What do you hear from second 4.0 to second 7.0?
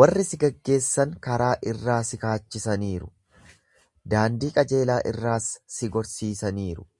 daandii qajeelaa irraas si gorsiisaniiru.